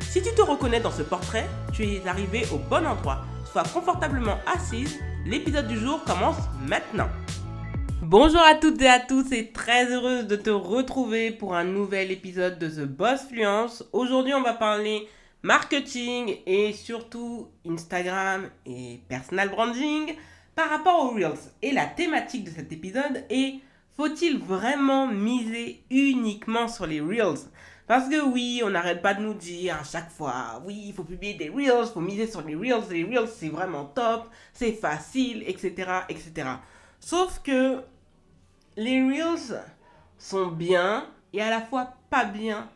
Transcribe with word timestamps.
Si 0.00 0.22
tu 0.22 0.34
te 0.34 0.42
reconnais 0.42 0.80
dans 0.80 0.90
ce 0.90 1.02
portrait, 1.02 1.46
tu 1.72 1.84
es 1.84 2.06
arrivé 2.06 2.44
au 2.52 2.58
bon 2.58 2.86
endroit. 2.86 3.24
Sois 3.50 3.64
confortablement 3.64 4.38
assise, 4.46 5.00
l'épisode 5.26 5.68
du 5.68 5.76
jour 5.76 6.02
commence 6.04 6.38
maintenant. 6.66 7.08
Bonjour 8.02 8.40
à 8.40 8.54
toutes 8.54 8.80
et 8.82 8.88
à 8.88 9.00
tous 9.00 9.32
et 9.32 9.52
très 9.52 9.92
heureuse 9.92 10.26
de 10.26 10.36
te 10.36 10.50
retrouver 10.50 11.30
pour 11.30 11.54
un 11.54 11.64
nouvel 11.64 12.10
épisode 12.10 12.58
de 12.58 12.68
The 12.68 12.86
Boss 12.86 13.22
Fluence. 13.28 13.84
Aujourd'hui 13.92 14.34
on 14.34 14.42
va 14.42 14.52
parler 14.54 15.08
marketing 15.42 16.36
et 16.46 16.72
surtout 16.72 17.48
Instagram 17.68 18.48
et 18.66 19.00
personal 19.08 19.50
branding 19.50 20.14
par 20.54 20.70
rapport 20.70 21.04
aux 21.04 21.14
Reels. 21.14 21.52
Et 21.62 21.72
la 21.72 21.86
thématique 21.86 22.44
de 22.44 22.50
cet 22.50 22.72
épisode 22.72 23.24
est 23.30 23.60
faut-il 23.96 24.38
vraiment 24.38 25.06
miser 25.06 25.84
uniquement 25.90 26.66
sur 26.66 26.86
les 26.86 27.00
Reels? 27.00 27.48
Parce 27.86 28.08
que 28.08 28.24
oui, 28.24 28.62
on 28.64 28.70
n'arrête 28.70 29.02
pas 29.02 29.12
de 29.12 29.20
nous 29.20 29.34
dire 29.34 29.76
à 29.78 29.84
chaque 29.84 30.10
fois, 30.10 30.62
oui, 30.64 30.84
il 30.86 30.94
faut 30.94 31.04
publier 31.04 31.34
des 31.34 31.50
Reels, 31.50 31.86
il 31.86 31.92
faut 31.92 32.00
miser 32.00 32.26
sur 32.26 32.40
les 32.42 32.54
Reels, 32.54 32.88
les 32.90 33.04
Reels 33.04 33.28
c'est 33.28 33.50
vraiment 33.50 33.84
top, 33.84 34.28
c'est 34.54 34.72
facile, 34.72 35.44
etc., 35.46 35.90
etc. 36.08 36.48
Sauf 36.98 37.42
que 37.42 37.82
les 38.76 39.02
Reels 39.02 39.60
sont 40.16 40.46
bien 40.46 41.06
et 41.34 41.42
à 41.42 41.50
la 41.50 41.60
fois 41.60 41.94
pas 42.08 42.24
bien 42.24 42.68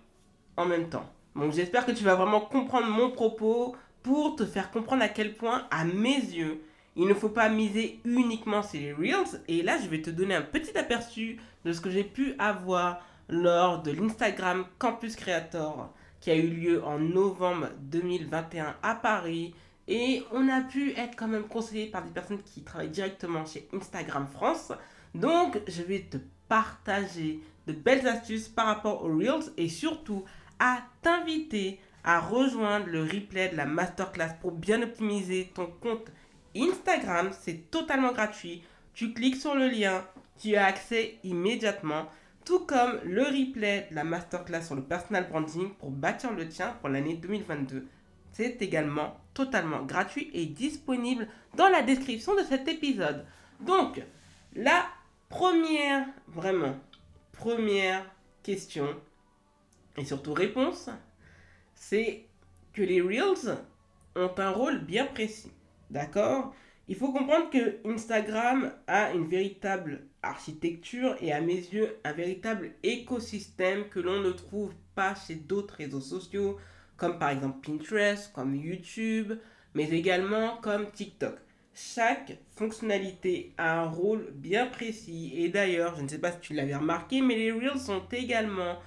en 0.59 0.67
même 0.67 0.91
temps. 0.91 1.07
Donc 1.35 1.53
j'espère 1.53 1.87
que 1.87 1.93
tu 1.93 2.05
vas 2.05 2.15
vraiment 2.15 2.41
comprendre 2.41 2.89
mon 2.89 3.11
propos 3.11 3.77
pour 4.03 4.37
te 4.37 4.45
faire 4.45 4.71
comprendre 4.71 5.03
à 5.03 5.09
quel 5.09 5.35
point, 5.35 5.67
à 5.71 5.85
mes 5.85 6.17
yeux, 6.17 6.63
il 6.97 7.07
ne 7.07 7.15
faut 7.15 7.29
pas 7.29 7.49
miser 7.49 8.01
uniquement 8.05 8.63
sur 8.63 8.81
les 8.81 8.93
Reels. 8.93 9.41
Et 9.47 9.63
là, 9.63 9.79
je 9.83 9.89
vais 9.89 10.03
te 10.03 10.11
donner 10.11 10.35
un 10.35 10.43
petit 10.43 10.77
aperçu 10.77 11.39
de 11.65 11.73
ce 11.73 11.81
que 11.81 11.91
j'ai 11.91 12.05
pu 12.05 12.35
avoir 12.39 13.01
lors 13.29 13.83
de 13.83 13.91
l'Instagram 13.91 14.65
Campus 14.79 15.17
Creator 15.17 15.93
qui 16.21 16.31
a 16.31 16.37
eu 16.37 16.49
lieu 16.49 16.85
en 16.85 16.99
novembre 16.99 17.69
2021 17.81 18.77
à 18.83 18.95
Paris. 18.95 19.55
Et 19.87 20.23
on 20.33 20.49
a 20.49 20.61
pu 20.63 20.93
être 20.93 21.17
quand 21.17 21.29
même 21.29 21.47
conseillé 21.49 21.87
par 21.87 22.05
des 22.05 22.11
personnes 22.11 22.43
qui 22.43 22.63
travaillent 22.63 22.91
directement 22.91 23.47
chez 23.47 23.69
Instagram 23.73 24.27
France. 24.33 24.73
Donc, 25.15 25.61
je 25.67 25.83
vais 25.83 26.01
te 26.01 26.19
partager 26.49 27.41
de 27.67 27.73
belles 27.73 28.07
astuces 28.07 28.49
par 28.49 28.67
rapport 28.67 29.05
aux 29.05 29.17
Reels 29.17 29.53
et 29.57 29.69
surtout 29.69 30.25
à 30.59 30.81
t'inviter 31.03 31.81
à 32.05 32.21
rejoindre 32.21 32.87
le 32.87 33.03
replay 33.03 33.49
de 33.51 33.57
la 33.57 33.67
masterclass 33.67 34.35
pour 34.41 34.53
bien 34.53 34.83
optimiser 34.83 35.51
ton 35.55 35.67
compte 35.67 36.11
Instagram, 36.57 37.31
c'est 37.39 37.71
totalement 37.71 38.13
gratuit. 38.13 38.63
Tu 38.95 39.13
cliques 39.13 39.37
sur 39.37 39.55
le 39.55 39.69
lien, 39.69 40.05
tu 40.41 40.57
as 40.57 40.67
accès 40.67 41.19
immédiatement, 41.23 42.07
tout 42.49 42.61
comme 42.61 42.99
le 43.05 43.25
replay 43.25 43.89
de 43.91 43.95
la 43.95 44.05
masterclass 44.05 44.63
sur 44.63 44.75
le 44.75 44.83
personal 44.83 45.29
branding 45.29 45.69
pour 45.75 45.91
bâtir 45.91 46.33
le 46.33 46.49
tien 46.49 46.75
pour 46.81 46.89
l'année 46.89 47.13
2022. 47.13 47.87
C'est 48.33 48.63
également 48.63 49.19
totalement 49.35 49.83
gratuit 49.85 50.31
et 50.33 50.47
disponible 50.47 51.29
dans 51.59 51.69
la 51.69 51.83
description 51.83 52.35
de 52.35 52.43
cet 52.45 52.67
épisode. 52.67 53.27
Donc, 53.61 54.01
la 54.57 54.87
première, 55.29 56.07
vraiment, 56.27 56.75
première 57.33 58.03
question 58.43 58.97
et 59.99 60.07
surtout 60.07 60.33
réponse, 60.33 60.89
c'est 61.75 62.25
que 62.73 62.81
les 62.81 63.03
Reels 63.03 63.59
ont 64.17 64.33
un 64.39 64.51
rôle 64.51 64.79
bien 64.79 65.05
précis. 65.05 65.53
D'accord? 65.91 66.55
Il 66.89 66.97
faut 66.97 67.13
comprendre 67.13 67.51
que 67.51 67.87
Instagram 67.87 68.73
a 68.87 69.13
une 69.13 69.29
véritable 69.29 70.08
architecture 70.23 71.17
et 71.21 71.33
à 71.33 71.41
mes 71.41 71.55
yeux 71.55 71.97
un 72.05 72.13
véritable 72.13 72.73
écosystème 72.83 73.89
que 73.89 74.01
l'on 74.01 74.21
ne 74.21 74.31
trouve 74.31 74.73
pas 74.95 75.15
chez 75.15 75.35
d'autres 75.37 75.75
réseaux 75.75 76.01
sociaux 76.01 76.59
comme 76.99 77.19
par 77.19 77.31
exemple 77.31 77.61
Pinterest, 77.65 78.33
comme 78.33 78.55
YouTube, 78.55 79.33
mais 79.75 79.89
également 79.91 80.57
comme 80.57 80.91
TikTok. 80.91 81.37
Chaque 81.73 82.37
fonctionnalité 82.57 83.53
a 83.57 83.83
un 83.83 83.87
rôle 83.87 84.33
bien 84.33 84.67
précis 84.67 85.33
et 85.37 85.49
d'ailleurs, 85.49 85.95
je 85.97 86.03
ne 86.03 86.09
sais 86.09 86.19
pas 86.19 86.33
si 86.33 86.41
tu 86.41 86.55
l'avais 86.55 86.75
remarqué, 86.75 87.23
mais 87.23 87.37
les 87.37 87.53
Reels 87.53 87.79
sont 87.79 88.03
également 88.11 88.79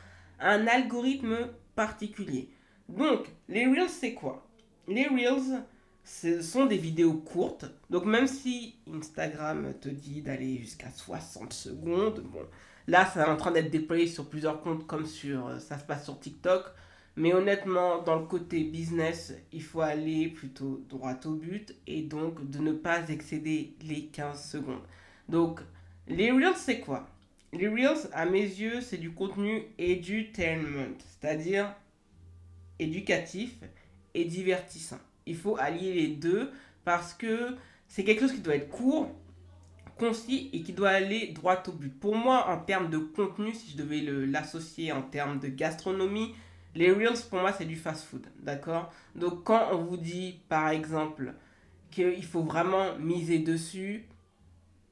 un 0.41 0.67
algorithme 0.67 1.37
particulier. 1.73 2.49
Donc, 2.89 3.27
les 3.47 3.65
Reels, 3.65 3.89
c'est 3.89 4.13
quoi? 4.13 4.45
Les 4.89 5.05
Reels, 5.07 5.63
ce 6.03 6.41
sont 6.41 6.66
des 6.66 6.78
vidéos 6.78 7.13
courtes. 7.13 7.66
Donc 7.89 8.06
même 8.06 8.28
si 8.28 8.75
Instagram 8.91 9.73
te 9.79 9.89
dit 9.89 10.22
d'aller 10.22 10.57
jusqu'à 10.57 10.89
60 10.89 11.53
secondes, 11.53 12.22
bon, 12.22 12.45
là 12.88 13.09
c'est 13.13 13.23
en 13.23 13.38
train 13.38 13.51
d'être 13.51 13.69
déployé 13.69 14.07
sur 14.07 14.29
plusieurs 14.29 14.61
comptes 14.61 14.88
comme 14.88 15.06
sur 15.06 15.47
euh, 15.47 15.59
ça 15.59 15.78
se 15.78 15.85
passe 15.85 16.06
sur 16.06 16.19
TikTok. 16.19 16.66
Mais 17.17 17.34
honnêtement, 17.34 18.01
dans 18.01 18.16
le 18.16 18.25
côté 18.25 18.63
business, 18.63 19.34
il 19.51 19.61
faut 19.61 19.81
aller 19.81 20.29
plutôt 20.29 20.81
droit 20.88 21.19
au 21.25 21.34
but 21.34 21.75
et 21.85 22.03
donc 22.03 22.50
de 22.50 22.59
ne 22.59 22.72
pas 22.72 23.09
excéder 23.09 23.75
les 23.81 24.06
15 24.06 24.50
secondes. 24.50 24.84
Donc, 25.28 25.59
les 26.07 26.31
Reels, 26.31 26.56
c'est 26.56 26.79
quoi? 26.79 27.09
Les 27.51 27.67
Reels, 27.67 28.09
à 28.13 28.25
mes 28.25 28.40
yeux, 28.40 28.79
c'est 28.79 28.97
du 28.97 29.11
contenu 29.11 29.66
edutainment, 29.78 30.95
c'est-à-dire 31.00 31.75
éducatif 32.79 33.57
et 34.13 34.23
divertissant 34.23 35.00
il 35.31 35.37
faut 35.37 35.57
allier 35.57 35.93
les 35.93 36.07
deux 36.09 36.51
parce 36.83 37.13
que 37.13 37.55
c'est 37.87 38.03
quelque 38.03 38.21
chose 38.21 38.33
qui 38.33 38.41
doit 38.41 38.55
être 38.55 38.69
court, 38.69 39.09
concis 39.97 40.49
et 40.53 40.61
qui 40.61 40.73
doit 40.73 40.89
aller 40.89 41.27
droit 41.27 41.61
au 41.67 41.71
but. 41.71 41.89
Pour 41.99 42.15
moi, 42.15 42.49
en 42.49 42.57
termes 42.57 42.89
de 42.89 42.97
contenu, 42.97 43.53
si 43.53 43.71
je 43.71 43.77
devais 43.77 44.01
l'associer 44.01 44.91
en 44.91 45.01
termes 45.01 45.39
de 45.39 45.47
gastronomie, 45.47 46.35
les 46.75 46.91
Reels, 46.91 47.21
pour 47.29 47.39
moi, 47.39 47.51
c'est 47.51 47.65
du 47.65 47.75
fast-food, 47.75 48.25
d'accord? 48.39 48.91
Donc, 49.15 49.43
quand 49.43 49.69
on 49.73 49.83
vous 49.83 49.97
dit, 49.97 50.39
par 50.47 50.69
exemple, 50.69 51.33
qu'il 51.91 52.25
faut 52.25 52.43
vraiment 52.43 52.97
miser 52.97 53.39
dessus, 53.39 54.05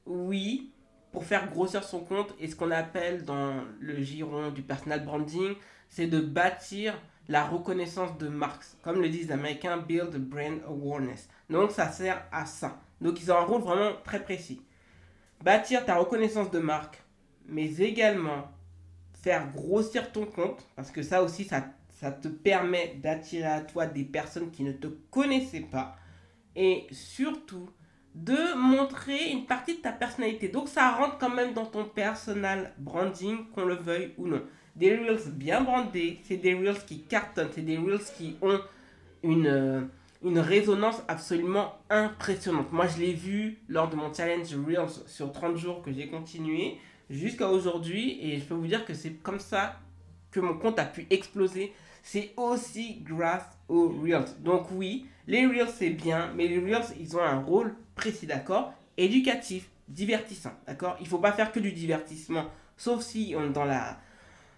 oui, 0.04 0.70
pour 1.10 1.24
faire 1.24 1.50
grossir 1.50 1.82
son 1.82 2.00
compte, 2.00 2.34
et 2.38 2.48
ce 2.48 2.54
qu'on 2.54 2.70
appelle 2.70 3.24
dans 3.24 3.64
le 3.80 4.00
giron 4.02 4.50
du 4.50 4.62
personal 4.62 5.04
branding, 5.04 5.54
c'est 5.88 6.06
de 6.06 6.20
bâtir 6.20 6.94
la 7.30 7.44
reconnaissance 7.44 8.18
de 8.18 8.28
marque. 8.28 8.64
Comme 8.82 9.00
le 9.00 9.08
disent 9.08 9.28
les 9.28 9.32
Américains, 9.32 9.78
build 9.78 10.16
brand 10.16 10.60
awareness. 10.66 11.28
Donc 11.48 11.70
ça 11.70 11.90
sert 11.90 12.26
à 12.32 12.44
ça. 12.44 12.80
Donc 13.00 13.22
ils 13.22 13.30
ont 13.30 13.36
un 13.36 13.44
rôle 13.44 13.62
vraiment 13.62 13.92
très 14.04 14.22
précis. 14.22 14.60
Bâtir 15.42 15.86
ta 15.86 15.94
reconnaissance 15.94 16.50
de 16.50 16.58
marque, 16.58 17.02
mais 17.46 17.72
également 17.76 18.50
faire 19.22 19.48
grossir 19.52 20.10
ton 20.10 20.26
compte, 20.26 20.66
parce 20.74 20.90
que 20.90 21.02
ça 21.02 21.22
aussi, 21.22 21.44
ça, 21.44 21.64
ça 21.88 22.10
te 22.10 22.26
permet 22.26 22.96
d'attirer 22.96 23.46
à 23.46 23.60
toi 23.60 23.86
des 23.86 24.04
personnes 24.04 24.50
qui 24.50 24.64
ne 24.64 24.72
te 24.72 24.88
connaissaient 24.88 25.60
pas. 25.70 25.96
Et 26.56 26.88
surtout, 26.90 27.70
de 28.16 28.56
montrer 28.56 29.30
une 29.30 29.46
partie 29.46 29.76
de 29.76 29.82
ta 29.82 29.92
personnalité. 29.92 30.48
Donc 30.48 30.68
ça 30.68 30.90
rentre 30.90 31.16
quand 31.18 31.30
même 31.30 31.54
dans 31.54 31.66
ton 31.66 31.84
personal 31.84 32.74
branding, 32.76 33.48
qu'on 33.50 33.64
le 33.64 33.76
veuille 33.76 34.14
ou 34.18 34.26
non 34.26 34.42
des 34.80 34.96
Reels 34.96 35.30
bien 35.32 35.60
brandés, 35.60 36.18
c'est 36.24 36.38
des 36.38 36.54
Reels 36.54 36.82
qui 36.86 37.02
cartonnent, 37.02 37.50
c'est 37.54 37.60
des 37.60 37.76
Reels 37.76 38.00
qui 38.16 38.36
ont 38.40 38.58
une, 39.22 39.46
euh, 39.46 39.82
une 40.24 40.38
résonance 40.38 41.02
absolument 41.06 41.74
impressionnante. 41.90 42.72
Moi, 42.72 42.86
je 42.86 42.98
l'ai 42.98 43.12
vu 43.12 43.58
lors 43.68 43.90
de 43.90 43.96
mon 43.96 44.12
challenge 44.12 44.56
Reels 44.66 45.04
sur 45.06 45.32
30 45.32 45.56
jours 45.58 45.82
que 45.82 45.92
j'ai 45.92 46.08
continué 46.08 46.78
jusqu'à 47.10 47.48
aujourd'hui 47.48 48.18
et 48.22 48.38
je 48.38 48.44
peux 48.44 48.54
vous 48.54 48.66
dire 48.66 48.86
que 48.86 48.94
c'est 48.94 49.22
comme 49.22 49.38
ça 49.38 49.78
que 50.30 50.40
mon 50.40 50.54
compte 50.54 50.78
a 50.78 50.86
pu 50.86 51.06
exploser. 51.10 51.74
C'est 52.02 52.32
aussi 52.38 53.02
grâce 53.02 53.44
aux 53.68 53.90
Reels. 54.02 54.24
Donc 54.42 54.68
oui, 54.72 55.06
les 55.26 55.46
Reels 55.46 55.68
c'est 55.68 55.90
bien, 55.90 56.32
mais 56.34 56.48
les 56.48 56.58
Reels 56.58 56.96
ils 56.98 57.14
ont 57.18 57.22
un 57.22 57.40
rôle 57.40 57.74
précis, 57.94 58.26
d'accord? 58.26 58.72
Éducatif, 58.96 59.68
divertissant, 59.88 60.52
d'accord? 60.66 60.96
Il 61.00 61.06
faut 61.06 61.18
pas 61.18 61.32
faire 61.32 61.52
que 61.52 61.60
du 61.60 61.72
divertissement, 61.72 62.46
sauf 62.78 63.02
si 63.02 63.34
on 63.36 63.44
est 63.44 63.52
dans 63.52 63.66
la 63.66 63.98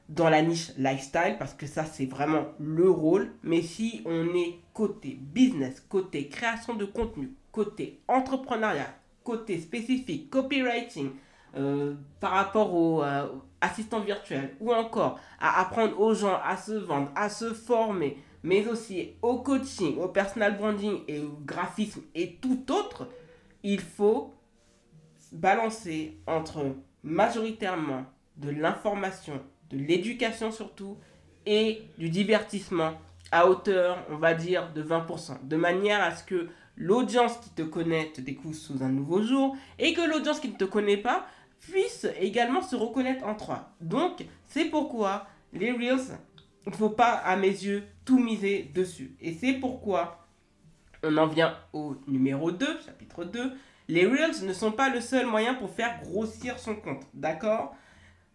dans 0.08 0.28
la 0.28 0.43
niche 0.43 0.72
lifestyle 0.76 1.37
parce 1.38 1.54
que 1.54 1.66
ça 1.66 1.84
c'est 1.84 2.06
vraiment 2.06 2.46
le 2.58 2.90
rôle. 2.90 3.32
Mais 3.43 3.62
si 3.62 4.02
on 4.04 4.34
est 4.34 4.58
côté 4.75 5.19
business, 5.20 5.81
côté 5.88 6.28
création 6.28 6.75
de 6.75 6.84
contenu, 6.84 7.32
côté 7.50 8.00
entrepreneuriat, 8.08 8.94
côté 9.25 9.58
spécifique, 9.60 10.31
copywriting, 10.31 11.10
euh, 11.54 11.94
par 12.19 12.31
rapport 12.31 12.75
aux 12.75 13.02
euh, 13.02 13.26
assistants 13.60 14.00
virtuels 14.00 14.56
ou 14.58 14.72
encore 14.72 15.20
à 15.38 15.60
apprendre 15.60 16.00
aux 16.00 16.14
gens 16.14 16.38
à 16.43 16.56
se 16.56 16.72
vendre, 16.72 17.10
à 17.14 17.28
se 17.28 17.52
former, 17.52 18.16
mais 18.43 18.66
aussi 18.66 19.10
au 19.20 19.43
coaching, 19.43 19.99
au 19.99 20.08
personal 20.08 20.56
branding 20.56 21.00
et 21.08 21.20
au 21.20 21.38
graphisme 21.44 22.00
et 22.14 22.37
tout 22.37 22.72
autre, 22.72 23.06
il 23.62 23.81
faut 23.81 24.34
balancer 25.31 26.19
entre 26.26 26.75
majoritairement 27.02 28.06
de 28.38 28.49
l'information, 28.49 29.40
de 29.73 29.79
l'éducation 29.79 30.53
surtout, 30.53 30.97
et 31.47 31.83
du 31.99 32.09
divertissement 32.09 32.93
à 33.31 33.49
hauteur, 33.49 33.99
on 34.11 34.17
va 34.17 34.35
dire, 34.35 34.73
de 34.73 34.83
20%. 34.83 35.47
De 35.47 35.57
manière 35.57 36.03
à 36.03 36.15
ce 36.15 36.23
que 36.23 36.49
l'audience 36.77 37.39
qui 37.39 37.51
te 37.51 37.63
connaît 37.63 38.13
te 38.13 38.21
découvre 38.21 38.55
sous 38.55 38.83
un 38.83 38.89
nouveau 38.89 39.23
jour 39.23 39.57
et 39.79 39.95
que 39.95 40.09
l'audience 40.09 40.41
qui 40.41 40.49
ne 40.49 40.57
te 40.57 40.65
connaît 40.65 40.97
pas 40.97 41.27
puisse 41.61 42.07
également 42.21 42.63
se 42.63 42.77
reconnaître 42.77 43.25
en 43.25 43.35
toi. 43.35 43.71
Donc, 43.81 44.25
c'est 44.47 44.67
pourquoi 44.67 45.27
les 45.53 45.73
Reels, 45.73 46.19
il 46.67 46.71
ne 46.71 46.77
faut 46.77 46.91
pas, 46.91 47.13
à 47.13 47.37
mes 47.37 47.49
yeux, 47.49 47.85
tout 48.05 48.19
miser 48.19 48.71
dessus. 48.75 49.17
Et 49.21 49.33
c'est 49.33 49.55
pourquoi 49.55 50.27
on 51.03 51.17
en 51.17 51.27
vient 51.27 51.57
au 51.73 51.97
numéro 52.07 52.51
2, 52.51 52.67
chapitre 52.85 53.25
2. 53.25 53.53
Les 53.89 54.07
Reels 54.07 54.45
ne 54.45 54.53
sont 54.53 54.73
pas 54.73 54.89
le 54.89 55.01
seul 55.01 55.27
moyen 55.27 55.55
pour 55.55 55.71
faire 55.71 56.01
grossir 56.03 56.59
son 56.59 56.77
compte, 56.77 57.03
d'accord? 57.15 57.75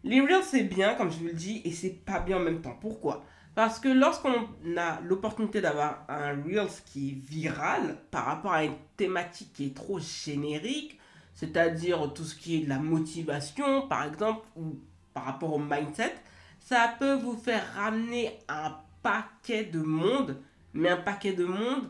Les 0.03 0.21
Reels, 0.21 0.43
c'est 0.43 0.63
bien, 0.63 0.95
comme 0.95 1.11
je 1.11 1.17
vous 1.17 1.25
le 1.25 1.33
dis, 1.33 1.61
et 1.65 1.71
c'est 1.71 1.89
pas 1.89 2.19
bien 2.19 2.37
en 2.37 2.41
même 2.41 2.61
temps. 2.61 2.77
Pourquoi? 2.79 3.25
Parce 3.55 3.79
que 3.79 3.89
lorsqu'on 3.89 4.47
a 4.77 5.01
l'opportunité 5.01 5.61
d'avoir 5.61 6.05
un 6.07 6.35
Reels 6.43 6.83
qui 6.85 7.09
est 7.09 7.29
viral 7.29 7.97
par 8.11 8.25
rapport 8.25 8.53
à 8.53 8.63
une 8.63 8.75
thématique 8.95 9.51
qui 9.53 9.65
est 9.65 9.75
trop 9.75 9.99
générique, 9.99 10.99
c'est-à-dire 11.33 12.13
tout 12.13 12.23
ce 12.23 12.35
qui 12.35 12.57
est 12.57 12.65
de 12.65 12.69
la 12.69 12.77
motivation 12.77 13.87
par 13.87 14.05
exemple, 14.05 14.45
ou 14.55 14.79
par 15.13 15.25
rapport 15.25 15.53
au 15.53 15.59
mindset, 15.59 16.13
ça 16.59 16.93
peut 16.99 17.15
vous 17.15 17.35
faire 17.35 17.63
ramener 17.75 18.37
un 18.47 18.77
paquet 19.01 19.63
de 19.63 19.79
monde, 19.79 20.39
mais 20.73 20.89
un 20.89 20.97
paquet 20.97 21.33
de 21.33 21.45
monde 21.45 21.89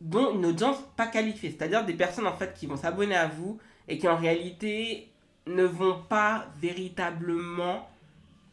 dont 0.00 0.34
une 0.34 0.46
audience 0.46 0.76
pas 0.96 1.06
qualifiée, 1.08 1.50
c'est-à-dire 1.50 1.84
des 1.84 1.94
personnes 1.94 2.26
en 2.26 2.36
fait 2.36 2.54
qui 2.54 2.66
vont 2.66 2.76
s'abonner 2.76 3.16
à 3.16 3.26
vous 3.26 3.58
et 3.88 3.98
qui 3.98 4.06
en 4.06 4.16
réalité 4.16 5.12
ne 5.46 5.64
vont 5.64 6.02
pas 6.08 6.46
véritablement 6.60 7.88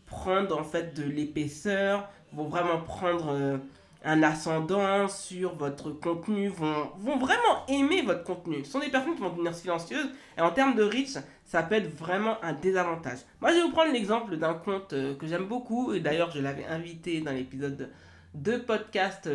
prendre 0.05 0.57
en 0.57 0.63
fait 0.63 0.95
de 0.95 1.03
l'épaisseur, 1.03 2.09
vont 2.33 2.47
vraiment 2.47 2.79
prendre 2.79 3.29
euh, 3.29 3.57
un 4.03 4.21
ascendant 4.21 5.07
sur 5.07 5.55
votre 5.55 5.91
contenu, 5.91 6.49
vont, 6.49 7.17
vraiment 7.17 7.65
aimer 7.67 8.01
votre 8.01 8.23
contenu. 8.23 8.63
Ce 8.63 8.71
sont 8.71 8.79
des 8.79 8.89
personnes 8.89 9.15
qui 9.15 9.21
vont 9.21 9.29
devenir 9.29 9.55
silencieuses 9.55 10.09
et 10.37 10.41
en 10.41 10.51
termes 10.51 10.75
de 10.75 10.83
reach, 10.83 11.17
ça 11.45 11.63
peut 11.63 11.75
être 11.75 11.95
vraiment 11.97 12.37
un 12.43 12.53
désavantage. 12.53 13.19
Moi, 13.41 13.51
je 13.51 13.57
vais 13.57 13.63
vous 13.63 13.71
prendre 13.71 13.91
l'exemple 13.91 14.37
d'un 14.37 14.53
compte 14.53 14.93
euh, 14.93 15.15
que 15.15 15.27
j'aime 15.27 15.45
beaucoup 15.45 15.93
et 15.93 15.99
d'ailleurs, 15.99 16.31
je 16.31 16.41
l'avais 16.41 16.65
invité 16.65 17.21
dans 17.21 17.31
l'épisode 17.31 17.89
de 18.33 18.57
podcast 18.57 19.29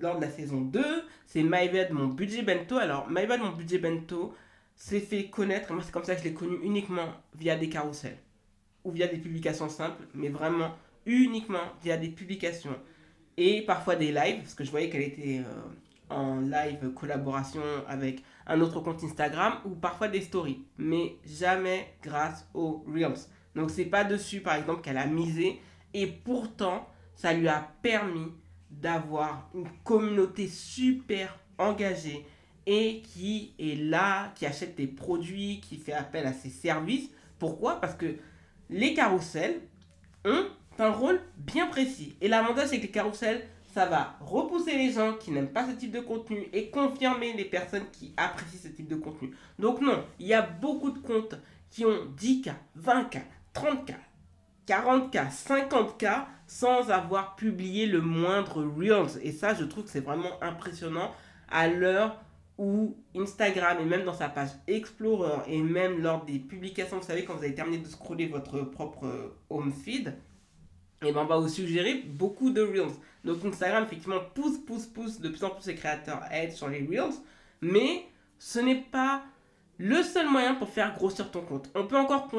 lors 0.00 0.16
de 0.16 0.20
la 0.20 0.30
saison 0.30 0.60
2. 0.60 0.84
C'est 1.26 1.42
MyBed, 1.42 1.92
mon 1.92 2.06
budget 2.06 2.42
bento. 2.42 2.76
Alors, 2.76 3.08
MyBed, 3.08 3.40
mon 3.40 3.52
budget 3.52 3.78
bento, 3.78 4.34
s'est 4.74 5.00
fait 5.00 5.28
connaître, 5.28 5.72
moi 5.72 5.82
c'est 5.82 5.92
comme 5.92 6.04
ça 6.04 6.14
que 6.14 6.20
je 6.20 6.28
l'ai 6.28 6.34
connu 6.34 6.56
uniquement 6.62 7.08
via 7.34 7.56
des 7.56 7.68
carousels 7.68 8.18
ou 8.84 8.90
via 8.90 9.06
des 9.06 9.18
publications 9.18 9.68
simples, 9.68 10.04
mais 10.14 10.28
vraiment 10.28 10.72
uniquement 11.06 11.72
via 11.82 11.96
des 11.96 12.08
publications 12.08 12.76
et 13.36 13.62
parfois 13.62 13.96
des 13.96 14.12
lives, 14.12 14.38
parce 14.38 14.54
que 14.54 14.64
je 14.64 14.70
voyais 14.70 14.90
qu'elle 14.90 15.02
était 15.02 15.40
euh, 15.40 16.14
en 16.14 16.40
live 16.40 16.92
collaboration 16.94 17.62
avec 17.88 18.22
un 18.46 18.60
autre 18.60 18.80
compte 18.80 19.02
Instagram 19.02 19.54
ou 19.64 19.70
parfois 19.70 20.08
des 20.08 20.20
stories, 20.20 20.64
mais 20.76 21.16
jamais 21.24 21.94
grâce 22.02 22.48
aux 22.54 22.84
Reels. 22.86 23.28
Donc 23.54 23.70
c'est 23.70 23.86
pas 23.86 24.04
dessus 24.04 24.40
par 24.40 24.54
exemple 24.56 24.82
qu'elle 24.82 24.98
a 24.98 25.06
misé 25.06 25.60
et 25.94 26.06
pourtant 26.06 26.88
ça 27.14 27.32
lui 27.32 27.48
a 27.48 27.68
permis 27.82 28.32
d'avoir 28.70 29.50
une 29.54 29.68
communauté 29.84 30.48
super 30.48 31.38
engagée 31.58 32.26
et 32.66 33.02
qui 33.02 33.54
est 33.58 33.80
là, 33.80 34.32
qui 34.34 34.46
achète 34.46 34.76
des 34.76 34.86
produits, 34.86 35.60
qui 35.60 35.76
fait 35.76 35.92
appel 35.92 36.26
à 36.26 36.32
ses 36.32 36.50
services. 36.50 37.08
Pourquoi? 37.38 37.80
Parce 37.80 37.94
que 37.94 38.16
les 38.70 38.94
carousels 38.94 39.60
ont 40.24 40.46
un 40.78 40.90
rôle 40.90 41.20
bien 41.36 41.66
précis. 41.66 42.16
Et 42.20 42.28
l'avantage, 42.28 42.68
c'est 42.68 42.78
que 42.78 42.82
les 42.82 42.90
carousels, 42.90 43.44
ça 43.74 43.86
va 43.86 44.16
repousser 44.20 44.76
les 44.76 44.92
gens 44.92 45.14
qui 45.14 45.30
n'aiment 45.30 45.52
pas 45.52 45.66
ce 45.66 45.72
type 45.72 45.92
de 45.92 46.00
contenu 46.00 46.48
et 46.52 46.70
confirmer 46.70 47.32
les 47.32 47.44
personnes 47.44 47.86
qui 47.92 48.12
apprécient 48.16 48.60
ce 48.62 48.68
type 48.68 48.88
de 48.88 48.96
contenu. 48.96 49.34
Donc 49.58 49.80
non, 49.80 50.04
il 50.18 50.26
y 50.26 50.34
a 50.34 50.42
beaucoup 50.42 50.90
de 50.90 50.98
comptes 50.98 51.36
qui 51.70 51.86
ont 51.86 52.06
10K, 52.18 52.52
20K, 52.78 53.22
30K, 53.54 53.94
40K, 54.68 55.30
50K 55.30 56.24
sans 56.46 56.90
avoir 56.90 57.34
publié 57.34 57.86
le 57.86 58.02
moindre 58.02 58.62
Reels. 58.62 59.18
Et 59.22 59.32
ça, 59.32 59.54
je 59.54 59.64
trouve 59.64 59.84
que 59.84 59.90
c'est 59.90 60.00
vraiment 60.00 60.42
impressionnant 60.42 61.10
à 61.50 61.68
l'heure 61.68 62.20
où 62.58 62.96
Instagram 63.16 63.78
et 63.80 63.84
même 63.84 64.04
dans 64.04 64.14
sa 64.14 64.28
page 64.28 64.50
Explorer 64.66 65.42
et 65.46 65.60
même 65.60 66.00
lors 66.00 66.24
des 66.24 66.38
publications, 66.38 66.98
vous 66.98 67.06
savez, 67.06 67.24
quand 67.24 67.34
vous 67.34 67.44
avez 67.44 67.54
terminé 67.54 67.78
de 67.78 67.88
scroller 67.88 68.26
votre 68.26 68.60
propre 68.62 69.34
home 69.50 69.72
feed, 69.72 70.14
et 71.04 71.12
ben 71.12 71.22
on 71.22 71.24
va 71.24 71.38
vous 71.38 71.48
suggérer 71.48 71.94
beaucoup 71.94 72.50
de 72.50 72.62
Reels. 72.62 72.94
Donc 73.24 73.44
Instagram, 73.44 73.84
effectivement, 73.84 74.20
pousse, 74.34 74.58
pousse, 74.58 74.86
pousse 74.86 75.20
de 75.20 75.28
plus 75.28 75.42
en 75.42 75.50
plus 75.50 75.62
ses 75.62 75.74
créateurs 75.74 76.22
à 76.30 76.50
sur 76.50 76.68
les 76.68 76.86
Reels. 76.86 77.14
Mais 77.60 78.06
ce 78.38 78.60
n'est 78.60 78.82
pas 78.82 79.24
le 79.78 80.02
seul 80.02 80.28
moyen 80.28 80.54
pour 80.54 80.68
faire 80.68 80.94
grossir 80.94 81.30
ton 81.30 81.42
compte. 81.42 81.70
On 81.74 81.86
peut 81.86 81.96
encore 81.96 82.30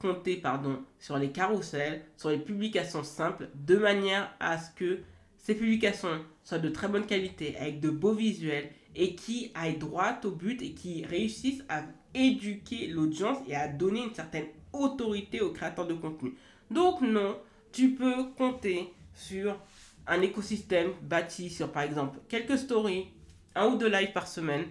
compter 0.00 0.36
pardon, 0.36 0.82
sur 0.98 1.16
les 1.16 1.30
carousels, 1.30 2.04
sur 2.16 2.30
les 2.30 2.38
publications 2.38 3.04
simples, 3.04 3.48
de 3.54 3.76
manière 3.76 4.34
à 4.40 4.58
ce 4.58 4.70
que 4.72 5.00
ces 5.44 5.54
publications 5.54 6.24
soient 6.42 6.58
de 6.58 6.70
très 6.70 6.88
bonne 6.88 7.04
qualité, 7.04 7.54
avec 7.58 7.78
de 7.78 7.90
beaux 7.90 8.14
visuels, 8.14 8.70
et 8.96 9.14
qui 9.14 9.52
aillent 9.54 9.76
droit 9.76 10.18
au 10.24 10.30
but 10.30 10.62
et 10.62 10.72
qui 10.72 11.04
réussissent 11.04 11.62
à 11.68 11.82
éduquer 12.14 12.86
l'audience 12.86 13.38
et 13.46 13.54
à 13.54 13.68
donner 13.68 14.04
une 14.04 14.14
certaine 14.14 14.46
autorité 14.72 15.40
aux 15.42 15.52
créateurs 15.52 15.86
de 15.86 15.94
contenu. 15.94 16.34
Donc 16.70 17.02
non, 17.02 17.36
tu 17.72 17.90
peux 17.90 18.30
compter 18.38 18.92
sur 19.12 19.58
un 20.06 20.22
écosystème 20.22 20.92
bâti 21.02 21.50
sur 21.50 21.70
par 21.70 21.82
exemple 21.82 22.20
quelques 22.28 22.56
stories, 22.56 23.08
un 23.54 23.66
ou 23.66 23.76
deux 23.76 23.90
lives 23.90 24.12
par 24.12 24.26
semaine 24.26 24.64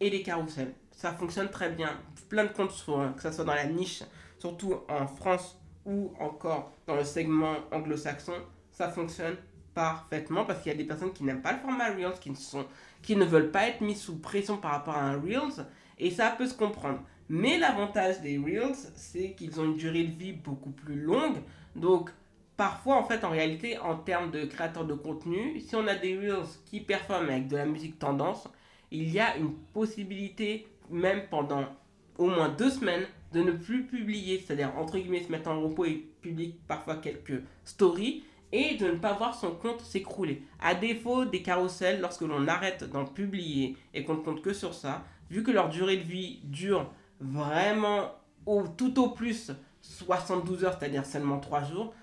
et 0.00 0.10
des 0.10 0.22
carousels. 0.22 0.74
Ça 0.90 1.12
fonctionne 1.12 1.50
très 1.50 1.70
bien. 1.70 1.90
Plein 2.28 2.44
de 2.44 2.52
comptes, 2.52 2.70
que 2.70 3.22
ce 3.22 3.30
soit 3.30 3.44
dans 3.44 3.54
la 3.54 3.66
niche, 3.66 4.02
surtout 4.38 4.74
en 4.88 5.06
France 5.06 5.56
ou 5.84 6.12
encore 6.18 6.72
dans 6.86 6.96
le 6.96 7.04
segment 7.04 7.56
anglo-saxon, 7.70 8.34
ça 8.72 8.90
fonctionne 8.90 9.36
parfaitement 9.76 10.46
parce 10.46 10.62
qu'il 10.62 10.72
y 10.72 10.74
a 10.74 10.78
des 10.78 10.84
personnes 10.84 11.12
qui 11.12 11.22
n'aiment 11.22 11.42
pas 11.42 11.52
le 11.52 11.58
format 11.58 11.92
Reels, 11.92 12.18
qui 12.18 12.30
ne, 12.30 12.34
sont, 12.34 12.64
qui 13.02 13.14
ne 13.14 13.26
veulent 13.26 13.50
pas 13.50 13.68
être 13.68 13.82
mis 13.82 13.94
sous 13.94 14.16
pression 14.16 14.56
par 14.56 14.70
rapport 14.70 14.96
à 14.96 15.02
un 15.02 15.20
Reels 15.20 15.66
et 15.98 16.10
ça 16.10 16.30
peut 16.30 16.46
se 16.46 16.54
comprendre. 16.54 17.00
Mais 17.28 17.58
l'avantage 17.58 18.22
des 18.22 18.38
Reels, 18.38 18.74
c'est 18.96 19.32
qu'ils 19.32 19.60
ont 19.60 19.64
une 19.64 19.76
durée 19.76 20.04
de 20.04 20.16
vie 20.16 20.32
beaucoup 20.32 20.70
plus 20.70 20.98
longue. 20.98 21.36
Donc, 21.74 22.10
parfois, 22.56 22.96
en 22.96 23.04
fait, 23.04 23.22
en 23.22 23.30
réalité, 23.30 23.78
en 23.78 23.96
termes 23.96 24.30
de 24.30 24.46
créateurs 24.46 24.86
de 24.86 24.94
contenu, 24.94 25.60
si 25.60 25.76
on 25.76 25.86
a 25.86 25.94
des 25.94 26.16
Reels 26.16 26.48
qui 26.64 26.80
performent 26.80 27.28
avec 27.28 27.48
de 27.48 27.56
la 27.56 27.66
musique 27.66 27.98
tendance, 27.98 28.48
il 28.90 29.10
y 29.10 29.20
a 29.20 29.36
une 29.36 29.52
possibilité, 29.74 30.66
même 30.88 31.24
pendant 31.30 31.66
au 32.16 32.28
moins 32.28 32.48
deux 32.48 32.70
semaines, 32.70 33.04
de 33.34 33.42
ne 33.42 33.52
plus 33.52 33.84
publier, 33.84 34.38
c'est-à-dire 34.38 34.72
entre 34.78 34.96
guillemets 34.96 35.22
se 35.22 35.30
mettre 35.30 35.50
en 35.50 35.60
repos 35.60 35.84
et 35.84 36.06
publier 36.22 36.54
parfois 36.66 36.96
quelques 36.96 37.42
stories, 37.64 38.24
et 38.52 38.76
de 38.76 38.86
ne 38.86 38.96
pas 38.96 39.12
voir 39.12 39.34
son 39.34 39.52
compte 39.52 39.80
s'écrouler. 39.80 40.42
À 40.60 40.74
défaut 40.74 41.24
des 41.24 41.42
carousels, 41.42 42.00
lorsque 42.00 42.22
l'on 42.22 42.46
arrête 42.48 42.84
d'en 42.84 43.04
publier 43.04 43.76
et 43.94 44.04
qu'on 44.04 44.14
ne 44.14 44.20
compte 44.22 44.42
que 44.42 44.52
sur 44.52 44.74
ça, 44.74 45.04
vu 45.30 45.42
que 45.42 45.50
leur 45.50 45.68
durée 45.68 45.96
de 45.96 46.04
vie 46.04 46.40
dure 46.44 46.90
vraiment 47.20 48.12
au, 48.46 48.64
tout 48.68 49.00
au 49.02 49.10
plus 49.10 49.52
72 49.80 50.64
heures, 50.64 50.76
c'est-à-dire 50.78 51.04
seulement 51.04 51.38
3 51.38 51.64
jours, 51.64 51.94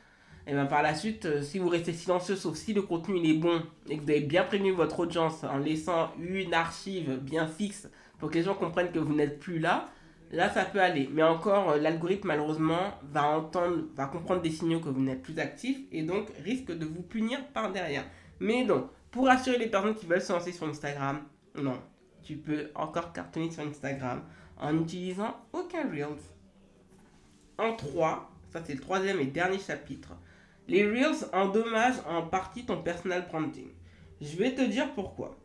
et 0.46 0.52
bien 0.52 0.66
par 0.66 0.82
la 0.84 0.94
suite, 0.94 1.26
euh, 1.26 1.42
si 1.42 1.58
vous 1.58 1.70
restez 1.70 1.94
silencieux, 1.94 2.36
sauf 2.36 2.56
si 2.56 2.74
le 2.74 2.82
contenu 2.82 3.18
il 3.18 3.30
est 3.30 3.38
bon 3.38 3.62
et 3.90 3.98
que 3.98 4.04
vous 4.04 4.10
avez 4.10 4.20
bien 4.20 4.44
prévenu 4.44 4.72
votre 4.72 5.00
audience 5.00 5.44
en 5.46 5.58
laissant 5.58 6.12
une 6.20 6.54
archive 6.54 7.18
bien 7.22 7.48
fixe 7.48 7.90
pour 8.20 8.30
que 8.30 8.36
les 8.36 8.44
gens 8.44 8.54
comprennent 8.54 8.92
que 8.92 9.00
vous 9.00 9.14
n'êtes 9.14 9.40
plus 9.40 9.60
là, 9.60 9.90
là 10.34 10.50
ça 10.50 10.66
peut 10.66 10.82
aller. 10.82 11.10
Mais 11.12 11.24
encore, 11.24 11.72
euh, 11.72 11.78
l'algorithme 11.78 12.28
malheureusement 12.28 12.92
va 13.12 14.06
comprendre 14.12 14.42
des 14.42 14.52
signaux 14.52 14.80
que 14.80 14.90
vous 14.90 15.02
n'êtes 15.02 15.22
plus 15.22 15.40
actif 15.40 15.78
et 15.92 16.04
donc 16.04 16.28
risque 16.44 16.72
de 16.72 16.86
vous 16.86 17.04
punir 17.04 17.40
par 17.54 17.72
derrière. 17.72 18.04
Mais 18.40 18.66
donc, 18.66 18.90
pour 19.12 19.30
assurer 19.30 19.58
les 19.58 19.68
personnes 19.68 19.96
qui 19.96 20.06
veulent 20.06 20.22
se 20.22 20.34
lancer 20.34 20.52
sur 20.52 20.68
Instagram, 20.68 21.22
non, 21.56 21.80
tu 22.24 22.36
peux 22.36 22.72
encore 22.76 23.14
cartonner 23.14 23.52
sur 23.52 23.64
Instagram 23.64 24.24
en 24.58 24.78
utilisant 24.82 25.36
aucun 25.54 25.90
Reels. 25.90 26.18
En 27.58 27.76
3, 27.76 28.32
ça 28.52 28.62
c'est 28.66 28.74
le 28.74 28.80
troisième 28.80 29.20
et 29.20 29.26
dernier 29.26 29.60
chapitre, 29.60 30.14
les 30.68 30.86
Reels 30.86 31.28
endommagent 31.34 32.02
en 32.08 32.24
partie 32.24 32.66
ton 32.66 32.82
personal 32.82 33.28
branding. 33.28 33.70
Je 34.22 34.38
vais 34.38 34.56
te 34.56 34.62
dire 34.62 34.94
pourquoi. 34.94 35.38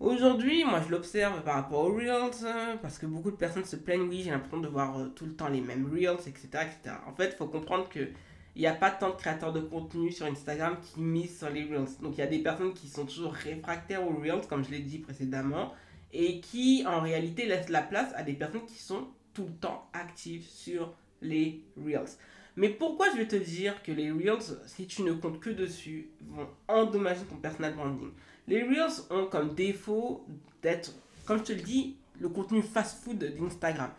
Aujourd'hui, 0.00 0.64
moi 0.64 0.80
je 0.82 0.90
l'observe 0.90 1.42
par 1.42 1.56
rapport 1.56 1.84
aux 1.84 1.94
Reels, 1.94 2.78
parce 2.80 2.96
que 2.96 3.04
beaucoup 3.04 3.30
de 3.30 3.36
personnes 3.36 3.66
se 3.66 3.76
plaignent, 3.76 4.08
oui, 4.08 4.22
j'ai 4.24 4.30
l'impression 4.30 4.58
de 4.58 4.66
voir 4.66 4.98
euh, 4.98 5.08
tout 5.08 5.26
le 5.26 5.34
temps 5.34 5.48
les 5.48 5.60
mêmes 5.60 5.90
Reels, 5.92 6.26
etc. 6.26 6.46
etc. 6.54 6.96
En 7.06 7.12
fait, 7.12 7.32
il 7.34 7.36
faut 7.36 7.48
comprendre 7.48 7.86
que 7.90 8.08
il 8.56 8.62
n'y 8.62 8.66
a 8.66 8.72
pas 8.72 8.90
tant 8.90 9.10
de 9.10 9.16
créateurs 9.16 9.52
de 9.52 9.60
contenu 9.60 10.10
sur 10.10 10.24
Instagram 10.24 10.78
qui 10.80 11.02
misent 11.02 11.38
sur 11.38 11.50
les 11.50 11.64
Reels. 11.64 12.00
Donc 12.00 12.16
il 12.16 12.20
y 12.20 12.22
a 12.22 12.26
des 12.26 12.38
personnes 12.38 12.72
qui 12.72 12.88
sont 12.88 13.04
toujours 13.04 13.34
réfractaires 13.34 14.02
aux 14.02 14.18
Reels, 14.18 14.46
comme 14.48 14.64
je 14.64 14.70
l'ai 14.70 14.80
dit 14.80 15.00
précédemment, 15.00 15.74
et 16.14 16.40
qui 16.40 16.82
en 16.86 17.02
réalité 17.02 17.44
laissent 17.44 17.68
la 17.68 17.82
place 17.82 18.10
à 18.16 18.22
des 18.22 18.32
personnes 18.32 18.64
qui 18.64 18.78
sont 18.78 19.06
tout 19.34 19.44
le 19.44 19.52
temps 19.52 19.86
actives 19.92 20.48
sur 20.48 20.94
les 21.20 21.62
Reels. 21.76 22.16
Mais 22.56 22.70
pourquoi 22.70 23.10
je 23.12 23.18
vais 23.18 23.28
te 23.28 23.36
dire 23.36 23.82
que 23.82 23.92
les 23.92 24.10
Reels, 24.10 24.56
si 24.64 24.86
tu 24.86 25.02
ne 25.02 25.12
comptes 25.12 25.40
que 25.40 25.50
dessus, 25.50 26.08
vont 26.26 26.48
endommager 26.68 27.24
ton 27.28 27.36
personal 27.36 27.74
branding? 27.74 28.12
Les 28.50 28.64
Reels 28.64 29.04
ont 29.10 29.26
comme 29.26 29.54
défaut 29.54 30.26
d'être, 30.60 30.92
comme 31.24 31.38
je 31.38 31.44
te 31.44 31.52
le 31.52 31.60
dis, 31.60 31.94
le 32.18 32.28
contenu 32.28 32.62
fast-food 32.62 33.36
d'Instagram. 33.38 33.90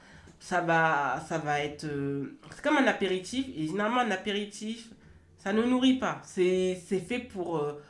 Ça 0.41 0.59
va, 0.59 1.23
ça 1.29 1.37
va 1.37 1.61
être... 1.61 1.85
Euh, 1.85 2.37
c'est 2.53 2.61
comme 2.61 2.75
un 2.75 2.87
apéritif, 2.87 3.47
et 3.55 3.67
généralement 3.67 4.01
un 4.01 4.11
apéritif, 4.11 4.89
ça 5.37 5.53
ne 5.53 5.63
nourrit 5.63 5.99
pas. 5.99 6.21
C'est 6.25 6.75
fait 6.75 7.19
pour 7.19 7.59
euh, 7.59 7.81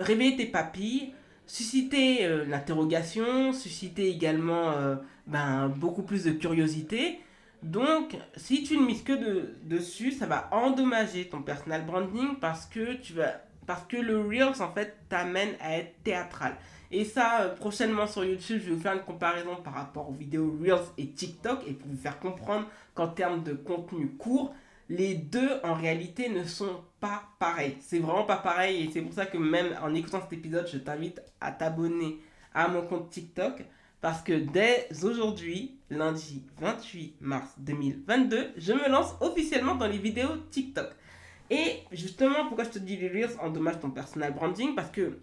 réveiller 0.00 0.36
tes 0.36 0.46
papilles, 0.46 1.14
susciter 1.46 2.26
euh, 2.26 2.44
l'interrogation, 2.44 3.52
susciter 3.52 4.10
également 4.10 4.74
ben, 5.28 5.68
beaucoup 5.68 6.02
plus 6.02 6.24
de 6.24 6.32
curiosité. 6.32 7.20
Donc, 7.62 8.16
si 8.36 8.64
tu 8.64 8.76
ne 8.78 8.84
mises 8.84 9.04
que 9.04 9.12
de, 9.12 9.54
dessus, 9.62 10.10
ça 10.10 10.26
va 10.26 10.48
endommager 10.50 11.28
ton 11.28 11.42
personal 11.42 11.86
branding 11.86 12.36
parce 12.40 12.66
que 12.66 12.94
tu 12.94 13.12
vas 13.12 13.42
parce 13.68 13.84
que 13.84 13.98
le 13.98 14.18
Reels 14.18 14.62
en 14.62 14.72
fait 14.72 14.96
t'amène 15.10 15.50
à 15.60 15.76
être 15.76 16.02
théâtral. 16.02 16.56
Et 16.90 17.04
ça, 17.04 17.42
euh, 17.42 17.54
prochainement 17.54 18.06
sur 18.06 18.24
YouTube, 18.24 18.62
je 18.64 18.70
vais 18.70 18.76
vous 18.76 18.80
faire 18.80 18.94
une 18.94 19.02
comparaison 19.02 19.56
par 19.62 19.74
rapport 19.74 20.08
aux 20.08 20.14
vidéos 20.14 20.56
Reels 20.58 20.86
et 20.96 21.08
TikTok 21.08 21.60
et 21.66 21.74
pour 21.74 21.90
vous 21.90 21.98
faire 21.98 22.18
comprendre 22.18 22.66
qu'en 22.94 23.08
termes 23.08 23.42
de 23.42 23.52
contenu 23.52 24.08
court, 24.12 24.54
les 24.88 25.14
deux 25.14 25.60
en 25.64 25.74
réalité 25.74 26.30
ne 26.30 26.44
sont 26.44 26.80
pas 26.98 27.24
pareils. 27.38 27.76
C'est 27.82 27.98
vraiment 27.98 28.24
pas 28.24 28.38
pareil 28.38 28.84
et 28.84 28.90
c'est 28.90 29.02
pour 29.02 29.12
ça 29.12 29.26
que 29.26 29.36
même 29.36 29.76
en 29.82 29.94
écoutant 29.94 30.22
cet 30.22 30.32
épisode, 30.32 30.66
je 30.72 30.78
t'invite 30.78 31.20
à 31.42 31.52
t'abonner 31.52 32.22
à 32.54 32.68
mon 32.68 32.80
compte 32.80 33.10
TikTok 33.10 33.62
parce 34.00 34.22
que 34.22 34.32
dès 34.32 34.88
aujourd'hui, 35.02 35.76
lundi 35.90 36.42
28 36.58 37.16
mars 37.20 37.52
2022, 37.58 38.52
je 38.56 38.72
me 38.72 38.88
lance 38.88 39.14
officiellement 39.20 39.74
dans 39.74 39.88
les 39.88 39.98
vidéos 39.98 40.38
TikTok. 40.50 40.88
Et 41.50 41.80
justement, 41.92 42.46
pourquoi 42.46 42.64
je 42.64 42.70
te 42.70 42.78
dis 42.78 42.96
les 42.96 43.08
Reels 43.08 43.36
endommage 43.40 43.80
ton 43.80 43.90
personal 43.90 44.34
branding? 44.34 44.74
Parce 44.74 44.90
que 44.90 45.18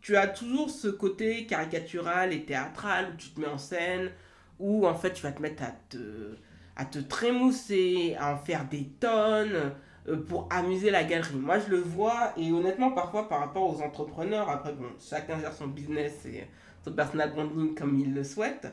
tu 0.00 0.16
as 0.16 0.26
toujours 0.26 0.70
ce 0.70 0.88
côté 0.88 1.46
caricatural 1.46 2.32
et 2.32 2.44
théâtral 2.44 3.12
où 3.12 3.16
tu 3.16 3.30
te 3.30 3.40
mets 3.40 3.46
en 3.46 3.58
scène, 3.58 4.10
où 4.58 4.86
en 4.86 4.94
fait 4.94 5.12
tu 5.12 5.22
vas 5.22 5.32
te 5.32 5.42
mettre 5.42 5.62
à 5.62 5.72
te, 5.88 6.36
à 6.76 6.84
te 6.84 6.98
trémousser, 6.98 8.16
à 8.18 8.34
en 8.34 8.38
faire 8.38 8.68
des 8.68 8.84
tonnes 9.00 9.72
euh, 10.08 10.16
pour 10.16 10.48
amuser 10.50 10.90
la 10.90 11.04
galerie. 11.04 11.36
Moi 11.36 11.58
je 11.58 11.70
le 11.70 11.78
vois 11.78 12.32
et 12.36 12.50
honnêtement 12.52 12.92
parfois 12.92 13.28
par 13.28 13.40
rapport 13.40 13.76
aux 13.76 13.82
entrepreneurs, 13.82 14.48
après 14.48 14.72
bon, 14.72 14.88
chacun 14.98 15.38
gère 15.40 15.52
son 15.52 15.68
business 15.68 16.24
et 16.26 16.46
son 16.84 16.92
personal 16.92 17.32
branding 17.32 17.74
comme 17.74 17.98
il 17.98 18.14
le 18.14 18.24
souhaite. 18.24 18.68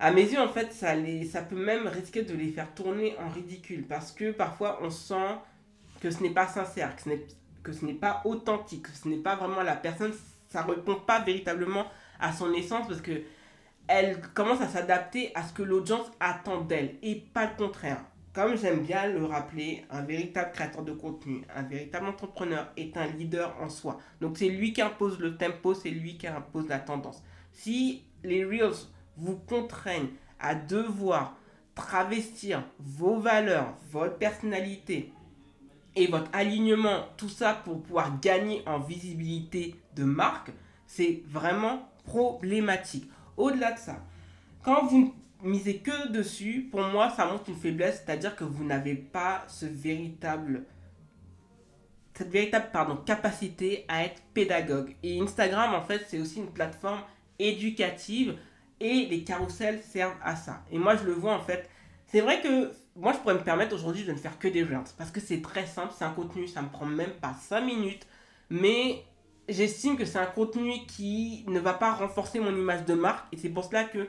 À 0.00 0.10
mes 0.10 0.22
yeux 0.22 0.40
en 0.40 0.48
fait 0.48 0.72
ça, 0.72 0.94
les, 0.94 1.24
ça 1.24 1.42
peut 1.42 1.62
même 1.62 1.86
risquer 1.86 2.22
de 2.22 2.34
les 2.34 2.48
faire 2.48 2.74
tourner 2.74 3.14
en 3.18 3.28
ridicule 3.28 3.84
parce 3.86 4.12
que 4.12 4.32
parfois 4.32 4.80
on 4.82 4.90
sent 4.90 5.36
que 6.04 6.10
ce 6.10 6.22
n'est 6.22 6.34
pas 6.34 6.46
sincère, 6.46 6.94
que 7.62 7.72
ce 7.72 7.82
n'est, 7.86 7.94
pas 7.94 8.20
authentique, 8.26 8.82
que 8.82 8.90
ce 8.90 9.08
n'est 9.08 9.22
pas 9.22 9.36
vraiment 9.36 9.62
la 9.62 9.74
personne 9.74 10.12
ça 10.50 10.60
répond 10.60 10.96
pas 10.96 11.20
véritablement 11.20 11.86
à 12.20 12.30
son 12.30 12.52
essence 12.52 12.86
parce 12.86 13.00
que 13.00 13.22
elle 13.88 14.20
commence 14.34 14.60
à 14.60 14.68
s'adapter 14.68 15.32
à 15.34 15.42
ce 15.42 15.54
que 15.54 15.62
l'audience 15.62 16.06
attend 16.20 16.60
d'elle 16.60 16.96
et 17.02 17.14
pas 17.32 17.46
le 17.46 17.56
contraire. 17.56 18.04
Comme 18.34 18.58
j'aime 18.58 18.80
bien 18.80 19.06
le 19.06 19.24
rappeler, 19.24 19.82
un 19.88 20.02
véritable 20.02 20.52
créateur 20.52 20.82
de 20.82 20.92
contenu, 20.92 21.40
un 21.56 21.62
véritable 21.62 22.08
entrepreneur 22.08 22.70
est 22.76 22.94
un 22.98 23.06
leader 23.06 23.56
en 23.58 23.70
soi. 23.70 23.98
Donc 24.20 24.36
c'est 24.36 24.50
lui 24.50 24.74
qui 24.74 24.82
impose 24.82 25.18
le 25.18 25.38
tempo, 25.38 25.72
c'est 25.72 25.88
lui 25.88 26.18
qui 26.18 26.26
impose 26.26 26.68
la 26.68 26.80
tendance. 26.80 27.22
Si 27.50 28.04
les 28.22 28.44
Reels 28.44 28.76
vous 29.16 29.36
contraignent 29.36 30.10
à 30.38 30.54
devoir 30.54 31.38
travestir 31.74 32.62
vos 32.78 33.16
valeurs, 33.16 33.72
votre 33.90 34.18
personnalité, 34.18 35.10
et 35.96 36.06
votre 36.06 36.30
alignement, 36.32 37.06
tout 37.16 37.28
ça 37.28 37.54
pour 37.54 37.82
pouvoir 37.82 38.20
gagner 38.20 38.62
en 38.66 38.80
visibilité 38.80 39.76
de 39.94 40.04
marque, 40.04 40.50
c'est 40.86 41.22
vraiment 41.26 41.88
problématique. 42.04 43.08
Au-delà 43.36 43.72
de 43.72 43.78
ça, 43.78 44.04
quand 44.62 44.86
vous 44.86 45.14
misez 45.42 45.78
que 45.78 46.08
dessus, 46.08 46.68
pour 46.70 46.82
moi, 46.82 47.10
ça 47.10 47.26
montre 47.26 47.48
une 47.48 47.56
faiblesse, 47.56 48.02
c'est-à-dire 48.04 48.34
que 48.34 48.44
vous 48.44 48.64
n'avez 48.64 48.94
pas 48.94 49.44
ce 49.48 49.66
véritable 49.66 50.64
cette 52.16 52.30
véritable 52.30 52.68
pardon, 52.72 52.96
capacité 52.96 53.84
à 53.88 54.04
être 54.04 54.22
pédagogue. 54.32 54.94
Et 55.02 55.20
Instagram, 55.20 55.74
en 55.74 55.82
fait, 55.82 56.06
c'est 56.06 56.20
aussi 56.20 56.38
une 56.38 56.52
plateforme 56.52 57.00
éducative 57.38 58.36
et 58.80 59.06
les 59.06 59.24
carousels 59.24 59.82
servent 59.82 60.16
à 60.22 60.36
ça. 60.36 60.62
Et 60.70 60.78
moi, 60.78 60.96
je 60.96 61.04
le 61.04 61.12
vois, 61.12 61.34
en 61.34 61.40
fait, 61.40 61.68
c'est 62.06 62.20
vrai 62.20 62.40
que 62.40 62.70
moi, 62.96 63.12
je 63.12 63.18
pourrais 63.18 63.34
me 63.34 63.42
permettre 63.42 63.74
aujourd'hui 63.74 64.04
de 64.04 64.12
ne 64.12 64.16
faire 64.16 64.38
que 64.38 64.48
des 64.48 64.62
reels 64.62 64.84
parce 64.96 65.10
que 65.10 65.20
c'est 65.20 65.42
très 65.42 65.66
simple, 65.66 65.92
c'est 65.96 66.04
un 66.04 66.12
contenu, 66.12 66.46
ça 66.46 66.62
me 66.62 66.68
prend 66.68 66.86
même 66.86 67.10
pas 67.10 67.34
5 67.34 67.60
minutes, 67.60 68.06
mais 68.50 69.04
j'estime 69.48 69.96
que 69.96 70.04
c'est 70.04 70.18
un 70.18 70.26
contenu 70.26 70.86
qui 70.86 71.44
ne 71.48 71.58
va 71.58 71.74
pas 71.74 71.92
renforcer 71.92 72.38
mon 72.38 72.54
image 72.54 72.84
de 72.84 72.94
marque 72.94 73.26
et 73.32 73.36
c'est 73.36 73.48
pour 73.48 73.64
cela 73.64 73.84
que 73.84 74.06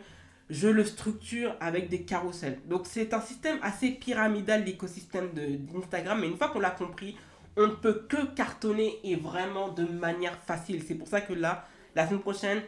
je 0.49 0.67
le 0.67 0.85
structure 0.85 1.55
avec 1.59 1.89
des 1.89 2.03
carousels. 2.03 2.59
Donc 2.65 2.85
c'est 2.85 3.13
un 3.13 3.21
système 3.21 3.57
assez 3.63 3.89
pyramidal 3.89 4.63
l'écosystème 4.63 5.31
d'Instagram, 5.33 6.19
mais 6.21 6.27
une 6.27 6.37
fois 6.37 6.49
qu'on 6.49 6.59
l'a 6.59 6.69
compris, 6.69 7.17
on 7.57 7.67
ne 7.67 7.73
peut 7.73 8.05
que 8.07 8.25
cartonner 8.35 8.99
et 9.03 9.15
vraiment 9.15 9.69
de 9.69 9.85
manière 9.85 10.37
facile. 10.43 10.83
C'est 10.85 10.95
pour 10.95 11.07
ça 11.07 11.21
que 11.21 11.33
là, 11.33 11.65
la 11.95 12.05
semaine 12.05 12.19
prochaine, 12.21 12.61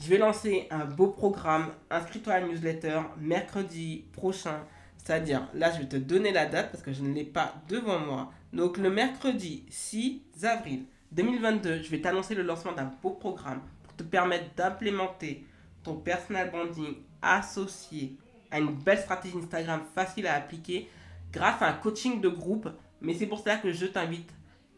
je 0.00 0.08
vais 0.08 0.18
lancer 0.18 0.66
un 0.70 0.84
beau 0.84 1.08
programme. 1.08 1.68
Inscris-toi 1.90 2.34
à 2.34 2.40
la 2.40 2.48
newsletter 2.48 3.00
mercredi 3.18 4.04
prochain. 4.12 4.60
C'est-à-dire, 5.02 5.48
là, 5.54 5.72
je 5.72 5.78
vais 5.78 5.88
te 5.88 5.96
donner 5.96 6.30
la 6.30 6.46
date 6.46 6.70
parce 6.70 6.82
que 6.82 6.92
je 6.92 7.02
ne 7.02 7.12
l'ai 7.12 7.24
pas 7.24 7.54
devant 7.68 7.98
moi. 7.98 8.32
Donc, 8.52 8.76
le 8.76 8.88
mercredi 8.88 9.64
6 9.68 10.22
avril 10.44 10.84
2022, 11.10 11.82
je 11.82 11.90
vais 11.90 12.00
t'annoncer 12.00 12.34
le 12.34 12.42
lancement 12.42 12.72
d'un 12.72 12.92
beau 13.02 13.10
programme 13.10 13.60
pour 13.82 13.96
te 13.96 14.04
permettre 14.04 14.54
d'implémenter 14.54 15.44
ton 15.82 15.96
personal 15.96 16.50
branding 16.50 16.94
associé 17.20 18.16
à 18.50 18.60
une 18.60 18.74
belle 18.74 18.98
stratégie 18.98 19.36
Instagram 19.36 19.80
facile 19.92 20.26
à 20.28 20.34
appliquer 20.34 20.88
grâce 21.32 21.60
à 21.62 21.68
un 21.68 21.72
coaching 21.72 22.20
de 22.20 22.28
groupe. 22.28 22.68
Mais 23.00 23.14
c'est 23.14 23.26
pour 23.26 23.40
cela 23.40 23.56
que 23.56 23.72
je 23.72 23.86
t'invite 23.86 24.30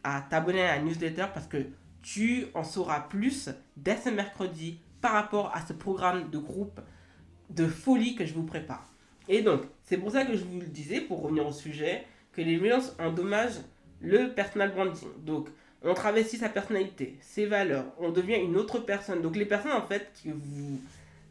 à 0.03 0.21
t'abonner 0.21 0.63
à 0.63 0.77
la 0.77 0.81
newsletter 0.81 1.27
parce 1.33 1.45
que 1.45 1.67
tu 2.01 2.47
en 2.55 2.63
sauras 2.63 3.01
plus 3.01 3.49
dès 3.77 3.97
ce 3.97 4.09
mercredi 4.09 4.79
par 5.01 5.13
rapport 5.13 5.55
à 5.55 5.63
ce 5.63 5.73
programme 5.73 6.31
de 6.31 6.39
groupe 6.39 6.81
de 7.51 7.67
folie 7.67 8.15
que 8.15 8.25
je 8.25 8.33
vous 8.33 8.43
prépare. 8.43 8.94
Et 9.27 9.41
donc, 9.41 9.61
c'est 9.83 9.97
pour 9.97 10.11
ça 10.11 10.25
que 10.25 10.35
je 10.35 10.43
vous 10.43 10.59
le 10.59 10.67
disais, 10.67 11.01
pour 11.01 11.21
revenir 11.21 11.47
au 11.47 11.51
sujet, 11.51 12.03
que 12.33 12.41
les 12.41 12.57
Reels 12.57 12.91
endommagent 12.99 13.61
le 14.01 14.33
personal 14.33 14.71
branding. 14.71 15.09
Donc, 15.25 15.49
on 15.83 15.93
travestit 15.93 16.37
sa 16.37 16.49
personnalité, 16.49 17.15
ses 17.21 17.45
valeurs, 17.45 17.85
on 17.99 18.09
devient 18.09 18.35
une 18.35 18.57
autre 18.57 18.79
personne. 18.79 19.21
Donc, 19.21 19.35
les 19.35 19.45
personnes, 19.45 19.71
en 19.71 19.85
fait, 19.85 20.11
que 20.23 20.29
vous 20.29 20.79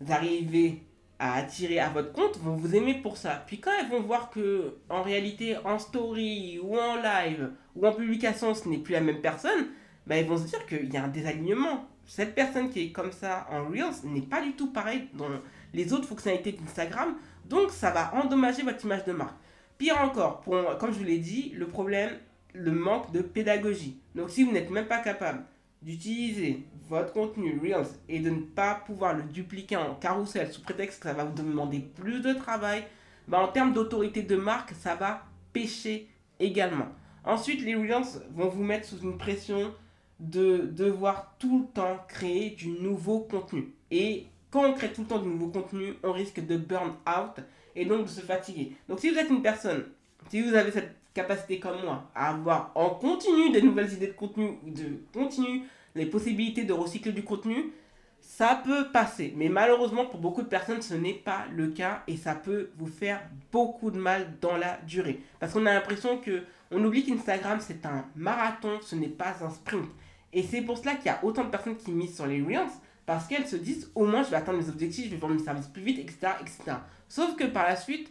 arrivez 0.08 0.82
à 1.18 1.34
attirer 1.34 1.78
à 1.78 1.88
votre 1.88 2.12
compte 2.12 2.38
vont 2.38 2.56
vous 2.56 2.74
aimer 2.74 2.94
pour 2.94 3.16
ça. 3.16 3.44
Puis 3.46 3.60
quand 3.60 3.70
elles 3.78 3.88
vont 3.88 4.00
voir 4.00 4.30
que, 4.30 4.74
en 4.88 5.02
réalité, 5.02 5.56
en 5.64 5.78
story 5.78 6.58
ou 6.62 6.76
en 6.76 6.96
live 6.96 7.50
ou 7.76 7.86
en 7.86 7.92
publication, 7.92 8.54
ce 8.54 8.68
n'est 8.68 8.78
plus 8.78 8.92
la 8.92 9.00
même 9.00 9.20
personne, 9.20 9.68
bah, 10.06 10.16
elles 10.16 10.26
vont 10.26 10.38
se 10.38 10.44
dire 10.44 10.66
qu'il 10.66 10.92
y 10.92 10.96
a 10.96 11.04
un 11.04 11.08
désalignement. 11.08 11.86
Cette 12.06 12.34
personne 12.34 12.68
qui 12.68 12.86
est 12.86 12.90
comme 12.90 13.12
ça 13.12 13.46
en 13.50 13.68
Reels 13.68 14.04
n'est 14.04 14.22
pas 14.22 14.42
du 14.42 14.52
tout 14.52 14.72
pareil 14.72 15.08
dans 15.14 15.28
les 15.74 15.92
autres 15.92 16.06
fonctionnalités 16.06 16.52
d'Instagram. 16.52 17.14
Donc 17.44 17.70
ça 17.70 17.90
va 17.90 18.14
endommager 18.14 18.62
votre 18.62 18.82
image 18.84 19.04
de 19.04 19.12
marque. 19.12 19.36
Pire 19.76 20.00
encore, 20.00 20.42
comme 20.78 20.92
je 20.92 20.98
vous 20.98 21.04
l'ai 21.04 21.18
dit, 21.18 21.52
le 21.54 21.66
problème, 21.66 22.10
le 22.54 22.72
manque 22.72 23.12
de 23.12 23.20
pédagogie. 23.20 24.00
Donc 24.14 24.30
si 24.30 24.44
vous 24.44 24.52
n'êtes 24.52 24.70
même 24.70 24.86
pas 24.86 24.98
capable 24.98 25.44
d'utiliser 25.82 26.64
votre 26.88 27.12
contenu 27.12 27.60
Reels 27.60 27.88
et 28.08 28.20
de 28.20 28.30
ne 28.30 28.40
pas 28.40 28.74
pouvoir 28.86 29.14
le 29.14 29.24
dupliquer 29.24 29.76
en 29.76 29.94
carrousel 29.94 30.50
sous 30.50 30.62
prétexte 30.62 31.02
que 31.02 31.08
ça 31.08 31.14
va 31.14 31.24
vous 31.24 31.34
demander 31.34 31.80
plus 31.80 32.20
de 32.20 32.32
travail, 32.32 32.84
bah 33.28 33.40
en 33.40 33.48
termes 33.48 33.72
d'autorité 33.72 34.22
de 34.22 34.36
marque, 34.36 34.72
ça 34.72 34.94
va 34.94 35.24
pêcher 35.52 36.08
également. 36.38 36.88
Ensuite, 37.24 37.62
les 37.62 37.74
Reels 37.74 38.22
vont 38.34 38.48
vous 38.48 38.62
mettre 38.62 38.86
sous 38.86 39.00
une 39.00 39.18
pression 39.18 39.74
de 40.20 40.68
devoir 40.70 41.34
tout 41.38 41.60
le 41.60 41.66
temps 41.72 41.98
créer 42.06 42.50
du 42.50 42.68
nouveau 42.68 43.20
contenu. 43.20 43.74
Et 43.90 44.26
quand 44.54 44.64
on 44.64 44.72
crée 44.72 44.92
tout 44.92 45.00
le 45.00 45.08
temps 45.08 45.18
du 45.18 45.28
nouveau 45.28 45.48
contenu, 45.48 45.94
on 46.04 46.12
risque 46.12 46.46
de 46.46 46.56
burn 46.56 46.92
out 47.08 47.44
et 47.74 47.84
donc 47.84 48.04
de 48.04 48.08
se 48.08 48.20
fatiguer. 48.20 48.76
Donc 48.88 49.00
si 49.00 49.10
vous 49.10 49.18
êtes 49.18 49.28
une 49.28 49.42
personne, 49.42 49.84
si 50.30 50.42
vous 50.42 50.54
avez 50.54 50.70
cette 50.70 50.94
capacité 51.12 51.58
comme 51.58 51.82
moi 51.82 52.08
à 52.14 52.30
avoir 52.30 52.70
en 52.76 52.90
continu 52.90 53.50
des 53.50 53.62
nouvelles 53.62 53.92
idées 53.92 54.06
de 54.06 54.12
contenu, 54.12 54.56
de 54.64 55.02
continu 55.12 55.64
les 55.96 56.06
possibilités 56.06 56.62
de 56.62 56.72
recycler 56.72 57.10
du 57.10 57.24
contenu, 57.24 57.72
ça 58.20 58.62
peut 58.64 58.92
passer. 58.92 59.34
Mais 59.36 59.48
malheureusement, 59.48 60.06
pour 60.06 60.20
beaucoup 60.20 60.42
de 60.42 60.48
personnes, 60.48 60.82
ce 60.82 60.94
n'est 60.94 61.14
pas 61.14 61.46
le 61.52 61.68
cas 61.68 62.04
et 62.06 62.16
ça 62.16 62.36
peut 62.36 62.70
vous 62.78 62.86
faire 62.86 63.22
beaucoup 63.50 63.90
de 63.90 63.98
mal 63.98 64.34
dans 64.40 64.56
la 64.56 64.78
durée. 64.86 65.18
Parce 65.40 65.52
qu'on 65.52 65.66
a 65.66 65.74
l'impression 65.74 66.18
que 66.18 66.44
on 66.70 66.82
oublie 66.84 67.04
qu'Instagram 67.04 67.58
c'est 67.60 67.84
un 67.86 68.04
marathon, 68.14 68.78
ce 68.82 68.94
n'est 68.94 69.08
pas 69.08 69.34
un 69.42 69.50
sprint. 69.50 69.88
Et 70.32 70.44
c'est 70.44 70.62
pour 70.62 70.78
cela 70.78 70.94
qu'il 70.94 71.06
y 71.06 71.08
a 71.08 71.24
autant 71.24 71.42
de 71.42 71.50
personnes 71.50 71.76
qui 71.76 71.90
misent 71.90 72.14
sur 72.14 72.26
les 72.26 72.40
Reels 72.40 72.70
parce 73.06 73.26
qu'elles 73.26 73.46
se 73.46 73.56
disent 73.56 73.90
au 73.94 74.06
moins 74.06 74.22
je 74.22 74.30
vais 74.30 74.36
atteindre 74.36 74.58
mes 74.58 74.68
objectifs, 74.68 75.06
je 75.06 75.10
vais 75.10 75.16
vendre 75.16 75.34
mes 75.34 75.42
services 75.42 75.66
plus 75.66 75.82
vite, 75.82 75.98
etc. 75.98 76.32
etc. 76.40 76.78
Sauf 77.08 77.36
que 77.36 77.44
par 77.44 77.64
la 77.64 77.76
suite, 77.76 78.10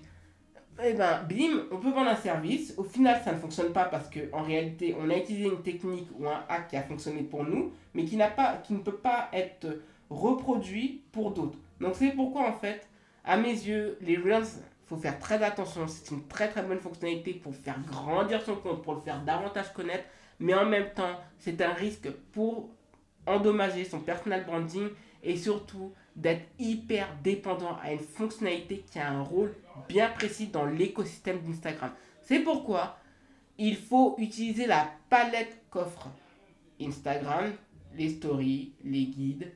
eh 0.83 0.93
ben, 0.93 1.23
bim, 1.29 1.65
on 1.71 1.77
peut 1.77 1.91
vendre 1.91 2.09
un 2.09 2.15
service. 2.15 2.73
Au 2.77 2.83
final, 2.83 3.21
ça 3.23 3.31
ne 3.31 3.37
fonctionne 3.37 3.71
pas 3.71 3.85
parce 3.85 4.09
qu'en 4.09 4.41
réalité, 4.41 4.95
on 4.99 5.09
a 5.09 5.17
utilisé 5.17 5.45
une 5.45 5.61
technique 5.61 6.07
ou 6.17 6.27
un 6.27 6.43
hack 6.49 6.69
qui 6.69 6.77
a 6.77 6.83
fonctionné 6.83 7.21
pour 7.21 7.43
nous, 7.43 7.71
mais 7.93 8.05
qui, 8.05 8.17
pas, 8.17 8.57
qui 8.63 8.73
ne 8.73 8.79
peut 8.79 8.97
pas 8.97 9.29
être 9.33 9.67
reproduit 10.09 11.03
pour 11.11 11.31
d'autres. 11.31 11.57
Donc 11.79 11.95
c'est 11.95 12.11
pourquoi 12.11 12.47
en 12.47 12.53
fait, 12.53 12.87
à 13.23 13.37
mes 13.37 13.51
yeux, 13.51 13.97
les 14.01 14.17
Reels, 14.17 14.47
faut 14.85 14.97
faire 14.97 15.19
très 15.19 15.41
attention. 15.43 15.87
C'est 15.87 16.13
une 16.13 16.27
très 16.27 16.49
très 16.49 16.63
bonne 16.63 16.79
fonctionnalité 16.79 17.33
pour 17.33 17.55
faire 17.55 17.79
grandir 17.81 18.41
son 18.41 18.55
compte, 18.55 18.81
pour 18.83 18.95
le 18.95 19.01
faire 19.01 19.21
davantage 19.23 19.71
connaître. 19.73 20.05
Mais 20.39 20.53
en 20.53 20.65
même 20.65 20.89
temps, 20.93 21.19
c'est 21.39 21.61
un 21.61 21.73
risque 21.73 22.09
pour 22.31 22.69
endommager 23.25 23.85
son 23.85 23.99
personal 23.99 24.45
branding 24.45 24.89
et 25.23 25.37
surtout 25.37 25.93
d'être 26.15 26.45
hyper 26.59 27.07
dépendant 27.23 27.77
à 27.81 27.91
une 27.91 27.99
fonctionnalité 27.99 28.83
qui 28.91 28.99
a 28.99 29.09
un 29.09 29.21
rôle 29.21 29.53
bien 29.89 30.09
précis 30.09 30.47
dans 30.47 30.65
l'écosystème 30.65 31.41
d'Instagram. 31.41 31.91
C'est 32.21 32.39
pourquoi 32.39 32.97
il 33.57 33.75
faut 33.77 34.15
utiliser 34.17 34.67
la 34.67 34.91
palette 35.09 35.61
qu'offre 35.69 36.09
Instagram, 36.81 37.51
les 37.95 38.09
stories, 38.09 38.73
les 38.83 39.05
guides, 39.05 39.51